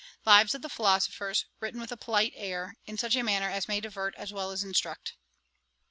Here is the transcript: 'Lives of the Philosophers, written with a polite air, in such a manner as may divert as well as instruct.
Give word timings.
'Lives 0.25 0.55
of 0.55 0.63
the 0.63 0.67
Philosophers, 0.69 1.45
written 1.59 1.79
with 1.79 1.91
a 1.91 1.95
polite 1.95 2.33
air, 2.35 2.73
in 2.87 2.97
such 2.97 3.15
a 3.15 3.21
manner 3.21 3.51
as 3.51 3.67
may 3.67 3.79
divert 3.79 4.15
as 4.15 4.33
well 4.33 4.49
as 4.49 4.63
instruct. 4.63 5.13